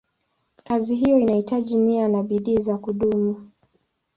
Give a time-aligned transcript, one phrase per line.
[0.63, 3.51] Kazi hiyo inahitaji nia na bidii za kudumu.